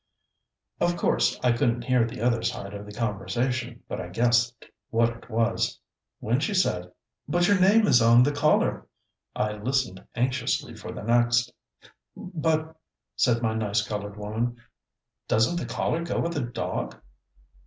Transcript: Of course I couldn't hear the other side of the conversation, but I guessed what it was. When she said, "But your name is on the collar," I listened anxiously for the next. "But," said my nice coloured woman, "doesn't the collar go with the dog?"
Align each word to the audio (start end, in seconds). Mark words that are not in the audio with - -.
Of 0.79 0.97
course 0.97 1.39
I 1.43 1.51
couldn't 1.51 1.83
hear 1.83 2.05
the 2.07 2.21
other 2.21 2.41
side 2.41 2.73
of 2.73 2.87
the 2.87 2.91
conversation, 2.91 3.83
but 3.87 4.01
I 4.01 4.07
guessed 4.09 4.65
what 4.89 5.09
it 5.11 5.29
was. 5.29 5.79
When 6.19 6.39
she 6.39 6.55
said, 6.55 6.91
"But 7.27 7.47
your 7.47 7.59
name 7.59 7.85
is 7.85 8.01
on 8.01 8.23
the 8.23 8.31
collar," 8.31 8.87
I 9.35 9.51
listened 9.51 10.03
anxiously 10.15 10.73
for 10.75 10.91
the 10.91 11.03
next. 11.03 11.53
"But," 12.17 12.75
said 13.15 13.43
my 13.43 13.53
nice 13.53 13.87
coloured 13.87 14.17
woman, 14.17 14.57
"doesn't 15.27 15.57
the 15.57 15.71
collar 15.71 16.03
go 16.03 16.19
with 16.19 16.33
the 16.33 16.41
dog?" 16.41 16.99